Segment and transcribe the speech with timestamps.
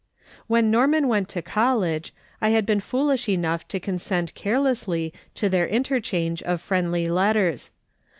[0.47, 2.11] When Norman went to college,
[2.41, 7.69] I had been foolish enough to consent carelessly to their interchange of friendly letters.